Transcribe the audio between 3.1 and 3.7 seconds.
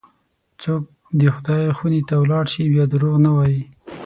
نه وایي.